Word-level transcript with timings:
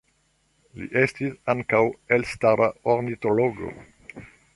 Li 0.77 0.87
estis 1.01 1.35
ankaŭ 1.53 1.81
elstara 2.17 2.71
ornitologo. 2.95 3.71